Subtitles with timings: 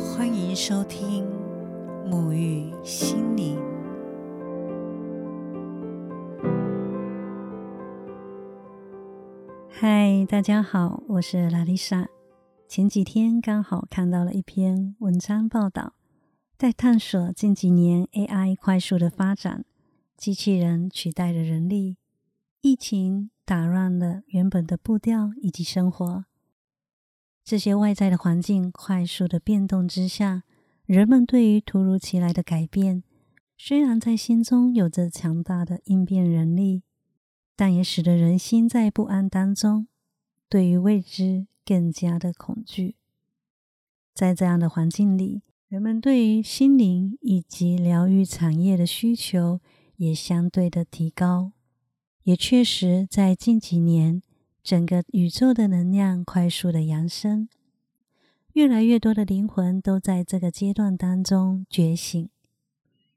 [0.00, 1.26] 欢迎收听
[2.06, 3.58] 沐浴心灵。
[9.68, 12.08] 嗨，大家好，我是拉丽莎。
[12.66, 15.92] 前几天刚好看到了一篇文章报道，
[16.56, 19.64] 在探索近几年 AI 快速的发展，
[20.16, 21.98] 机器人取代了人力，
[22.62, 26.24] 疫情打乱了原本的步调以及生活。
[27.44, 30.44] 这些外在的环境快速的变动之下，
[30.86, 33.02] 人们对于突如其来的改变，
[33.56, 36.82] 虽然在心中有着强大的应变能力，
[37.56, 39.88] 但也使得人心在不安当中，
[40.48, 42.96] 对于未知更加的恐惧。
[44.14, 49.60] 在这样的环境里，人们对于心灵以及疗愈产业的需求
[49.96, 51.52] 也相对的提高，
[52.22, 54.22] 也确实在近几年。
[54.70, 57.48] 整个宇宙的能量快速的扬升，
[58.52, 62.28] 越来越多的灵魂都在这个阶段当中觉醒，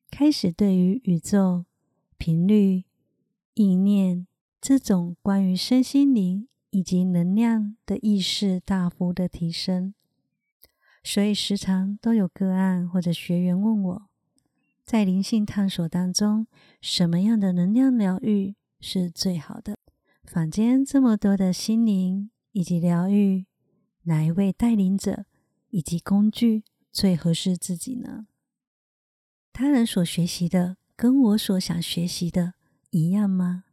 [0.10, 1.66] 开始对于宇宙
[2.18, 2.86] 频率、
[3.54, 4.26] 意念
[4.60, 9.94] 这种关于身心灵以及能量的意识大幅的提升。
[11.04, 14.10] 所以时常都有个案或者学员问我，
[14.84, 16.48] 在灵性探索当中，
[16.82, 19.78] 什么样的能量疗愈是最好的？
[20.24, 23.46] 坊间这么多的心灵以及疗愈，
[24.04, 25.26] 哪一位带领者
[25.70, 28.26] 以及工具最合适自己呢？
[29.52, 32.54] 他人所学习的跟我所想学习的
[32.90, 33.66] 一样吗？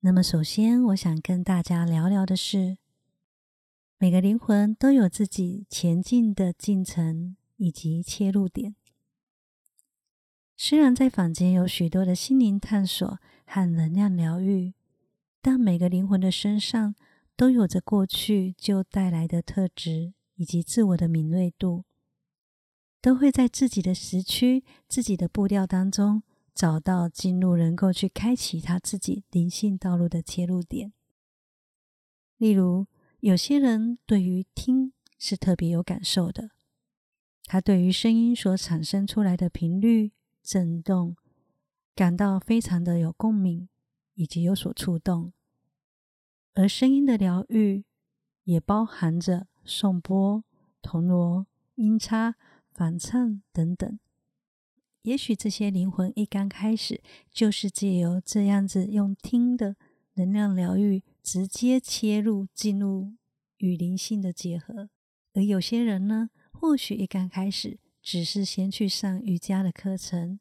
[0.00, 2.78] 那么，首先我想跟大家聊聊的是，
[3.98, 8.74] 每个灵魂都有自己前进的进程以及切入点。
[10.56, 14.74] 虽然在坊间有许多的心灵探索和能量疗愈。
[15.40, 16.96] 但每个灵魂的身上
[17.36, 21.84] 都有着过去就带来的特质，以及自我的敏锐度，
[23.00, 30.92] 都会在自己的时区、自己的步调当中找到进入，能够去开启他自己灵性道路的切入点。
[32.36, 32.88] 例如，
[33.20, 36.50] 有些人对于听是特别有感受的，
[37.44, 40.10] 他对于声音所产生出来的频率
[40.42, 41.16] 震动
[41.94, 43.68] 感到非常的有共鸣。
[44.18, 45.32] 以及有所触动，
[46.54, 47.84] 而声音的疗愈
[48.44, 50.44] 也包含着颂钵、
[50.82, 52.34] 铜锣、音叉、
[52.72, 53.98] 反唱等等。
[55.02, 57.00] 也许这些灵魂一刚开始
[57.30, 59.76] 就是借由这样子用听的
[60.14, 63.14] 能量疗愈，直接切入进入
[63.58, 64.90] 与灵性的结合。
[65.34, 70.40] 而有些人呢，或许一刚开始只是先去上瑜伽的课程，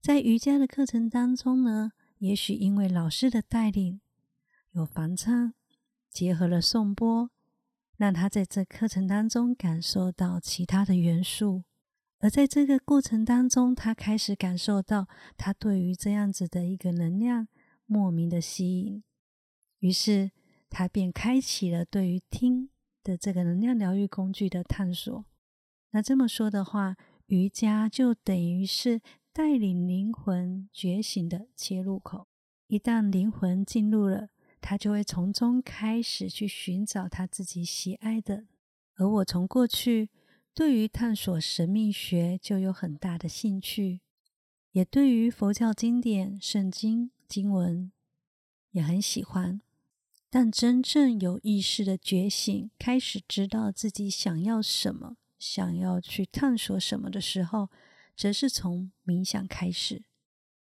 [0.00, 1.92] 在瑜伽的课程当中呢。
[2.18, 4.02] 也许因为老师的带领，
[4.72, 5.54] 有梵唱
[6.10, 7.30] 结合了颂钵，
[7.96, 11.64] 让他在这课程当中感受到其他的元素，
[12.18, 17.48] 而在这个过程当中，他开始感受到他对于这样子的一个能量
[17.86, 19.02] 莫名的吸引，
[19.78, 20.30] 于是
[20.68, 22.70] 他便开启了对于听
[23.02, 25.24] 的这个能量疗愈工具的探索。
[25.90, 29.00] 那这么说的话，瑜伽就等于是。
[29.32, 32.26] 带领灵魂觉醒的切入口，
[32.66, 34.28] 一旦灵魂进入了，
[34.60, 38.46] 他就会从中开始去寻找他自己喜爱的。
[38.96, 40.10] 而我从过去
[40.54, 44.00] 对于探索神秘学就有很大的兴趣，
[44.72, 47.90] 也对于佛教经典、圣经经文
[48.72, 49.60] 也很喜欢。
[50.28, 57.68] 但真正有意识的觉醒，开始知道自己想要什么，想要去探索什么的时候。
[58.16, 60.02] 则是从冥想开始，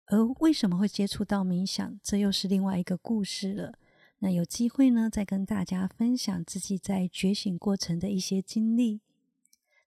[0.07, 3.77] 而为什么会接触到冥想，这又是另外一个故事了。
[4.21, 9.01] 那有机会呢，再跟大家分享自己在觉醒过程的一些经历。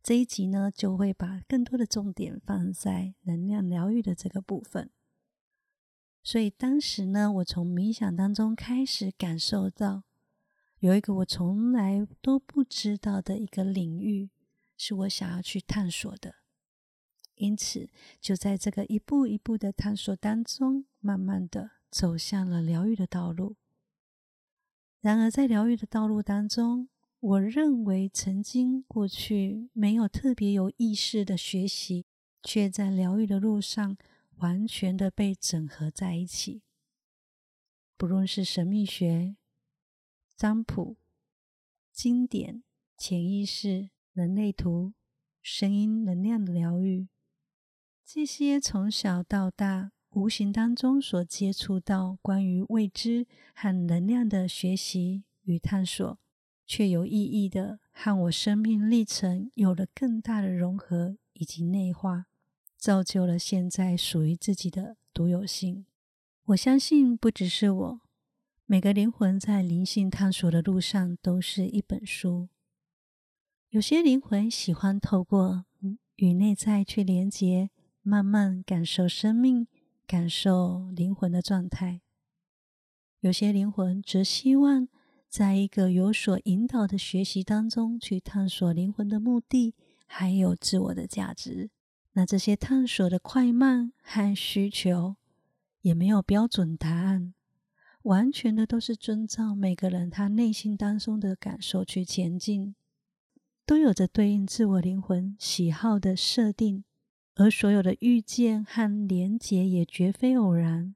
[0.02, 4.90] 这一集呢，就会把更多的重点放在能量疗愈的这个部分。
[6.24, 10.03] 所以当时呢，我从冥想当中开始感受到，
[10.79, 14.29] 有一个我从来都不知道的一个领域，
[14.78, 16.35] 是我想要去探索的。
[17.35, 17.90] 因此，
[18.20, 23.58] 就在这个一步一步的探索当中，慢慢的走向了疗愈的道路。
[25.02, 26.88] 然而，在疗愈的道路当中，
[27.20, 32.06] 我认为曾经过去没有特别有意识的学习，
[32.44, 33.98] 却在疗愈的路上
[34.38, 36.62] 完全的被整合在一起。
[37.98, 39.36] 不论是神秘学、
[40.36, 40.98] 占卜、
[41.92, 42.64] 经典、
[42.96, 44.94] 潜意识、人类图、
[45.42, 47.08] 声音能量的疗愈。
[48.06, 56.19] 这些从小到大无形当中所接触到关于未知和能量的学习与探索，
[56.67, 62.25] 却有意义的和我生命历程有了更大的融合以及内化，
[62.78, 65.85] 造就了现在属于自己的独有性。
[66.47, 68.02] 我相信，不只是我，
[68.66, 72.49] 每个灵魂在灵性探索的路上都是一本书。
[73.69, 75.64] 有些灵魂喜欢透过
[76.17, 77.69] 与内在去连接，
[78.02, 79.67] 慢慢感受生命，
[80.11, 82.02] 感受灵魂的状态。
[83.22, 84.90] 有些灵魂则希望
[85.29, 89.73] 在一个有所引导的学习当中去探索灵魂的目的，
[90.05, 91.69] 还有自我的价值。
[92.11, 95.16] 那这些探索的快慢和需求
[95.79, 97.34] 也没有标准答案，
[98.02, 102.75] 完全的都是遵照每个人他内心当中的感受去前进，
[103.66, 106.84] 都有着对应自我灵魂喜好的设定，
[107.35, 110.95] 而所有的遇见和连结也绝非偶然。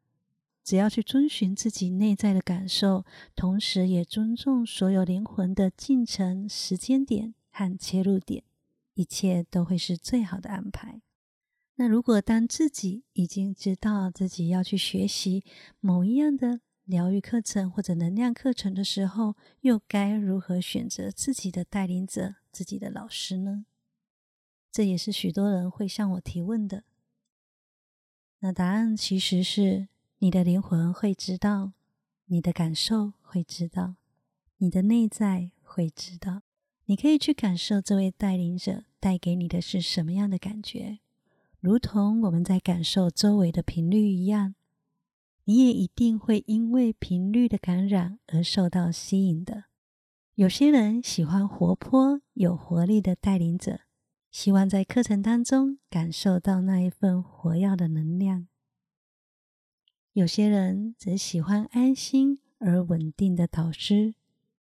[0.64, 3.06] 只要去遵循自己内在的感受，
[3.36, 8.44] 同时也尊重所有灵魂的进程、时间点和切入点，
[8.96, 11.02] 一切都会是最好的安排。
[11.76, 15.44] 那如果当自己已经知道自己要去学习
[15.80, 23.66] 某一样的疗愈课程或者能量课程的时候，又该如何选择自己的带领者、自己的老师呢？
[24.76, 26.84] 这也是许多人会向我提问的。
[28.40, 29.88] 那答案其实是。
[30.20, 31.74] 你的灵魂会知道，
[32.26, 33.96] 你的感受会知道，
[34.58, 36.42] 你的内在会知道。
[36.86, 41.00] 你可以去感受这位带领者带给你的是什么样的感觉，
[41.60, 44.56] 如同我们在感受周围的频率一样，
[45.44, 49.66] 你也一定会因为频率的感染而受到吸引的。
[50.36, 53.82] 有些人喜欢活泼有活力的带领者，
[54.36, 58.50] 希望在课程当中感受到那一份活跃的能量。
[60.12, 64.14] 有些人则喜欢安心而稳定的导师，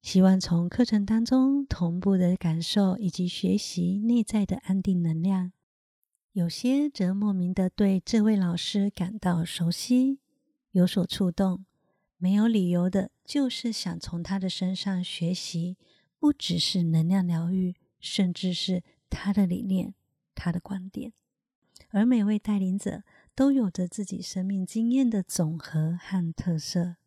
[0.01, 5.51] 希望从课程当中同步的感受以及学习内在的安定能量。
[6.31, 10.17] 有些则莫名的对这位老师感到熟悉，
[10.71, 11.65] 有所触动，
[12.17, 15.77] 没有理由的，就是想从他的身上学习，
[16.17, 18.81] 不只是能量疗愈，甚至是
[19.11, 19.93] 他的理念、
[20.33, 21.13] 他的观点。
[21.89, 23.03] 而每位带领者。
[23.33, 26.97] 都有着自己生命经验的总和和特色。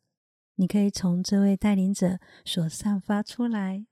[0.57, 3.87] 你可以从这位带领者所散发出来、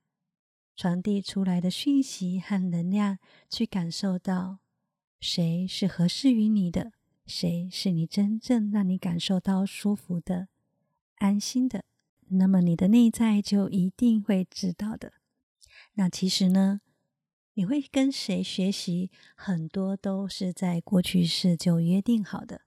[0.74, 3.18] 传递出来的讯息和能量，
[3.50, 4.58] 去感受到
[5.20, 6.92] 谁是合适于你的，
[7.26, 10.48] 谁是你真正让你感受到舒服的、
[11.16, 11.84] 安心的。
[12.28, 15.12] 那么你的内在就一定会知道的。
[15.94, 16.80] 那其实呢？
[17.54, 19.10] 你会跟谁学习？
[19.34, 22.62] 很多都是在过去式就约定好的，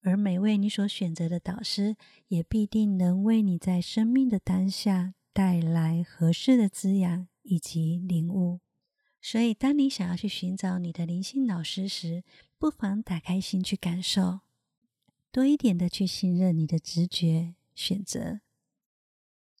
[0.00, 1.96] 而每位你所选择的导师，
[2.28, 8.60] 也必定能为你在生命的当下带来合适的滋养以及领悟。
[9.20, 12.24] 所以，当你想要去寻找你的灵性老师时，
[12.58, 14.40] 不妨打开心去感受，
[15.30, 18.40] 多一点的去信任你的直觉选择。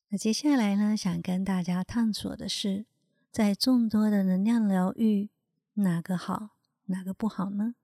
[0.08, 2.86] 那接下来呢，想跟大家探索的是。
[3.34, 5.28] 在众多的能量疗愈，
[5.72, 6.50] 哪个好，
[6.84, 7.74] 哪个不好呢？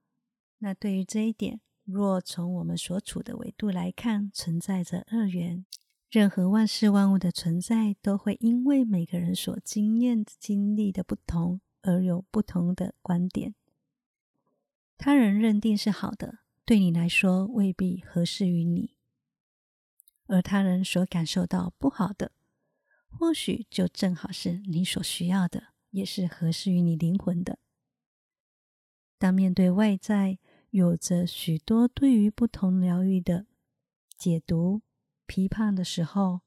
[0.59, 5.65] 那对于这一点，若从我们所处的维度来看，存在着二元。
[6.09, 13.53] 任何万事万物的存在，都会因为每个人所经验经历的不同，而有不同的观点。
[14.97, 18.95] 他人认定是好的，对你来说未必合适于你；
[20.27, 22.31] 而他人所感受到不好的。
[23.11, 27.59] 或许就正好是你所需要的，也是合适于你灵魂的。
[29.19, 30.39] 当面对外在
[30.71, 33.45] 有着许多对于不同疗愈的
[34.17, 34.81] 解读、
[35.27, 36.41] 批判的时候，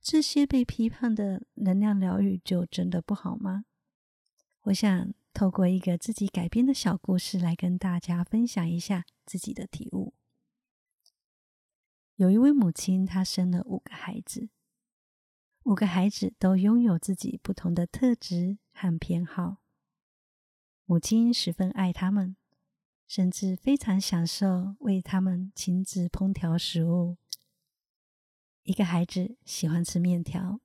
[0.00, 3.66] 这些被批判的能量疗愈就真的不好吗？
[4.62, 10.14] 我想透过一个自己改编的小故事来跟大家分享一下自己的体悟。
[12.16, 14.48] 有一位母亲，她生了五个孩子。
[15.68, 19.58] 五个孩子都拥有自己不同的特质和偏好，
[20.86, 22.36] 母亲十分爱他们，
[23.06, 27.18] 甚至非常享受为他们亲自烹调食物。
[28.62, 30.62] 一个孩子喜欢吃面条，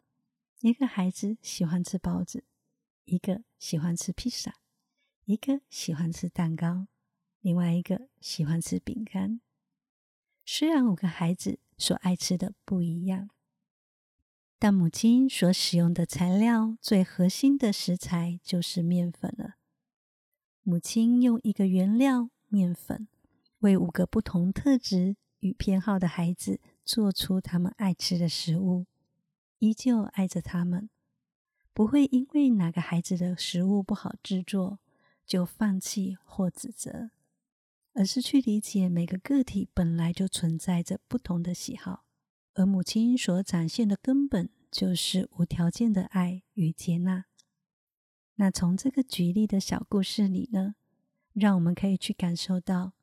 [0.62, 2.46] 一个孩子喜欢吃包子，
[3.04, 4.56] 一个喜欢吃披萨，
[5.26, 6.88] 一个喜欢吃蛋糕，
[7.42, 9.42] 另外一个喜欢吃饼干。
[10.46, 13.30] 虽然五个孩子所爱吃的不一样。
[14.64, 19.56] 但母亲所使用的材料最核心的食材就是面粉了。
[20.62, 23.10] 母亲用一个原料面粉，
[23.60, 28.86] 为五个不同特质与偏好的孩子做出他们爱吃的食物，
[29.60, 30.90] 依旧爱着他们，
[31.74, 34.80] 不会因为哪个孩子的食物不好制作
[35.26, 37.10] 就放弃或指责，
[37.92, 42.03] 而是去理解每个个体本来就存在着不同的喜好，
[42.54, 47.26] 而母亲所展现的根本就是无条件的爱与接纳。
[48.36, 50.76] 那从这个举例的小故事里呢，
[51.34, 52.94] 让我们可以去感受到，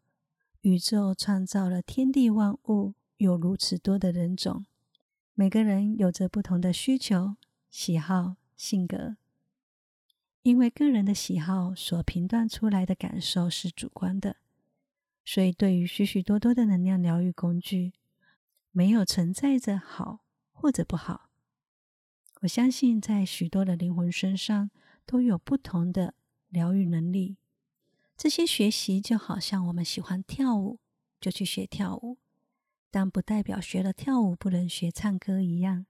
[0.62, 4.66] 宇宙创造了天地万物，有如此多的人种，
[5.34, 7.36] 每个人有着不同的需求、
[7.70, 8.36] 喜好。
[8.60, 9.16] 性格，
[10.42, 14.36] 因为个人的喜好所评断出来的感受是主观的，
[15.24, 17.94] 所以对于许许多多的能量疗愈工具，
[18.72, 21.30] 没有存在着好或者不好。
[22.42, 24.70] 我相信，在许多的灵魂身上
[25.04, 26.14] 都有不同的
[26.48, 27.36] 疗愈能力。
[28.16, 30.80] 这些学习就好像我们喜欢跳舞，
[31.20, 32.18] 就去学跳舞，
[32.90, 35.86] 但不代表学了跳舞不能学唱歌一样。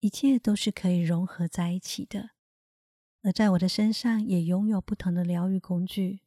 [0.00, 2.30] 一切都是可以融合在一起的，
[3.22, 6.20] 而在我的身上也拥有不同的疗愈工具。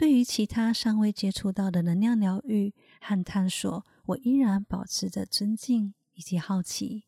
[0.00, 7.04] 对于其他尚未接触到的能量疗愈和探索，我依然保持着尊敬以及好奇，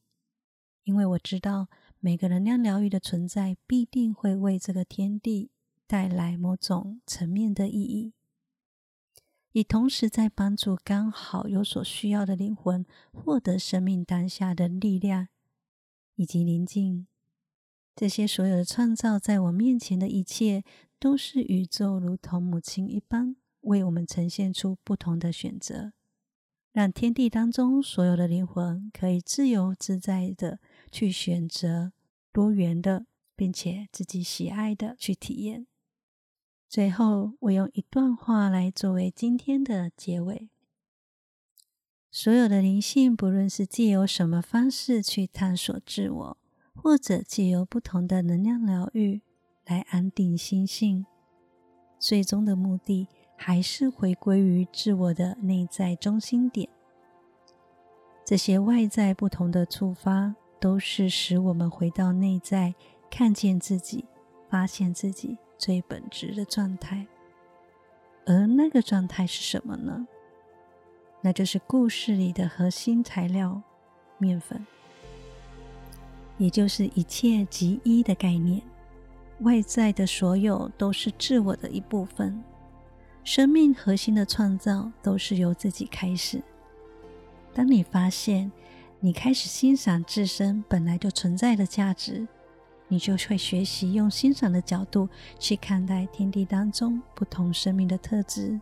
[0.84, 1.68] 因为我知道
[2.00, 5.50] 每个能量疗愈的存在必定会为这个天地
[5.86, 8.12] 带来某种层面的意义。
[9.52, 15.28] 也同时在帮助刚好有所需要的灵魂获得生命当下的力量
[16.16, 17.06] 以及宁静。
[17.96, 20.62] 这些所有的创造在我面前的一切，
[21.02, 25.94] 都是宇宙如同母亲一般，为我们呈现出不同的选择，
[26.70, 30.60] 让天地当中所有的灵魂可以自由自在的
[30.92, 31.92] 去选择
[32.30, 35.66] 多元的，并且自己喜爱的去体验。
[36.68, 40.50] 最后，我用一段话来作为今天的结尾：
[42.12, 46.38] 所有的灵性，不论是借由什么方式去探索自我，
[46.72, 49.22] 或者借由不同的能量疗愈
[49.64, 51.06] 来安定心性，
[51.98, 56.68] 最终的目的还是回归于自我的内在中心点。
[58.24, 62.74] 这些外在不同的触发，都是使我们回到内在，
[63.10, 64.04] 看见自己，
[64.48, 65.38] 发现自己。
[65.58, 67.06] 最本质的状态，
[68.26, 70.08] 而那个状态是什么呢？
[71.20, 73.62] 那就是故事里的核心材料——
[74.18, 74.66] 面粉，
[76.36, 78.60] 也就是一切即一的概念。
[79.42, 82.42] 外在的所有都是自我的一部分，
[83.22, 86.42] 生命核心的创造都是由自己开始。
[87.52, 88.50] 当你发现
[89.00, 92.26] 你开始欣赏自身本来就存在的价值。
[92.88, 95.08] 你就会学习用欣赏的角度
[95.38, 98.60] 去看待天地当中不同生命的特质、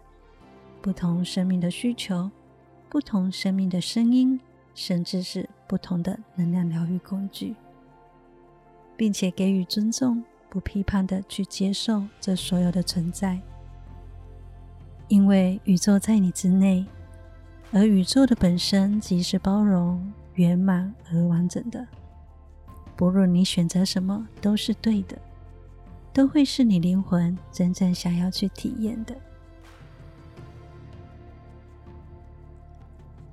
[0.80, 2.30] 不同生命的需求、
[2.88, 4.38] 不同生命的声音，
[4.72, 7.56] 甚至是不同的能量疗愈工具，
[8.96, 13.40] 并且给予尊重，不批判的去接受这所有的存在。
[15.09, 16.85] 因为宇宙在你之内，
[17.73, 21.87] 而宇宙的本身即是包容、圆满而完整的。
[22.97, 25.16] 不论你选择什么，都是对的，
[26.12, 29.16] 都会是你灵魂真正想要去体验的。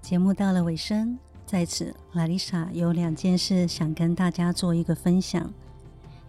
[0.01, 5.53] 节目到了尾声，在此，拉丽莎有两件事想跟大家做一个分享。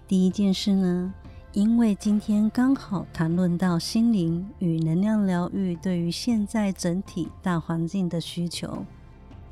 [0.09, 1.13] 第一件事呢，
[1.53, 8.85] 因为今天刚好谈论到心灵与能量疗愈对于现在整体大环境的需求，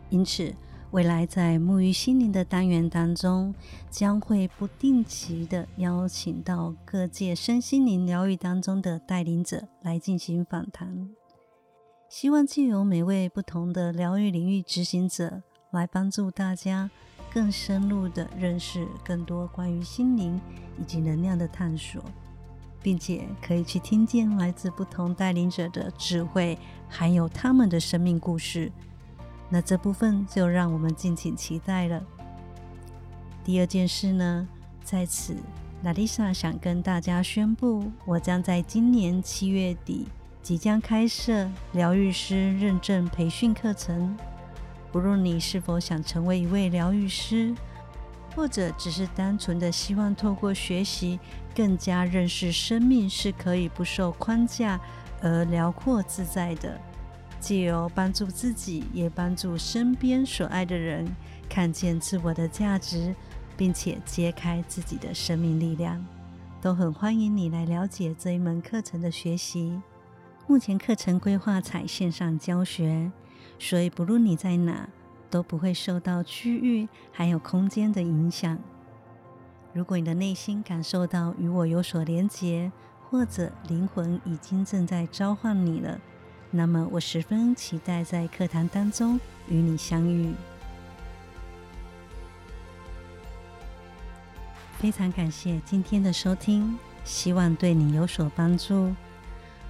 [0.09, 0.53] 因此。
[0.93, 3.55] 未来在沐浴心灵的单元当中，
[3.91, 11.11] 将会不定期的邀请到各界身心灵疗愈当中的带领者来进行访谈，
[12.09, 16.89] 希望借由每位不同的疗愈领域执行者，来帮助大家
[17.37, 20.41] 更深入的认识更多关于心灵
[20.81, 22.03] 以及能量的探索，
[22.81, 28.73] 并且可以去听见来自不同带领者的智慧，还有他们的生命故事。
[29.51, 32.03] 那这部分就让我们敬请期待了。
[33.45, 34.49] 第二件事呢，
[34.83, 35.37] 在此，
[35.83, 40.07] 娜丽莎想跟大家宣布，我将在今年七月底
[40.43, 44.17] 即将开设疗愈师认证培训课程。
[44.97, 47.55] 不论你是否想成为一位疗愈师，
[48.35, 51.21] 或者只是单纯的希望透过学习，
[51.55, 54.81] 更加认识生命是可以不受框架
[55.21, 56.81] 而辽阔自在的。
[57.39, 61.07] 借由帮助自己，也帮助身边所爱的人
[61.47, 63.15] 看见自我的价值，
[63.55, 66.03] 并且揭开自己的生命力量，
[66.63, 69.79] 都很欢迎你来了解这一门课程的学习。
[70.47, 73.13] 目前课程规划采线上教学，
[73.59, 74.89] 所以不论你在哪，
[75.31, 78.59] 都不会受到区域还有空间的影响。
[79.73, 82.71] 如果你的内心感受到与我有所连结，
[83.11, 86.01] 或者灵魂已经正在召唤你了，
[86.51, 90.35] 那么我十分期待在课堂当中与你相遇。
[94.79, 98.95] 非常感谢今天的收听，希望对你有所帮助。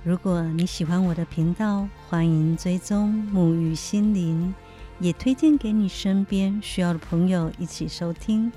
[0.06, 4.54] 如果你喜欢我的频道，欢迎追踪沐浴心灵，
[5.00, 8.52] 也推荐给你身边需要的朋友一起收听，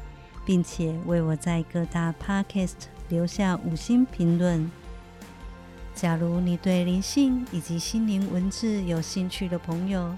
[0.45, 2.75] 并且为我在各大 Podcast
[3.07, 4.69] 留下五星评论。
[5.95, 10.15] 假如你对灵性以及心灵文字有兴趣的朋友，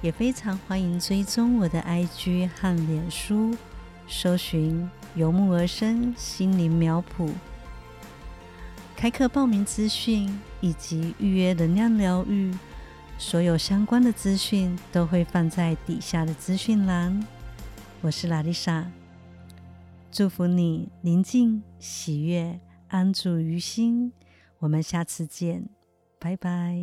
[0.00, 3.54] 也非常欢迎追踪我的 IG 和脸书，
[4.08, 7.28] 搜寻“由木而生心灵苗圃”。
[9.00, 10.28] 开课报名资讯
[10.60, 12.54] 以及预约能量疗愈，
[13.16, 17.18] 所有相关的资讯都会放在底下的资讯栏。
[18.02, 18.86] 我是拉丽莎，
[20.12, 24.12] 祝福你宁静、喜悦、安住于心。
[24.58, 25.70] 我们下次见，
[26.18, 26.76] 拜拜。